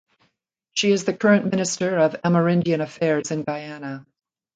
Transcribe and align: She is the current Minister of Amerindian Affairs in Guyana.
She 0.73 0.89
is 0.91 1.05
the 1.05 1.13
current 1.13 1.51
Minister 1.51 1.99
of 1.99 2.13
Amerindian 2.23 2.81
Affairs 2.81 3.29
in 3.29 3.43
Guyana. 3.43 4.07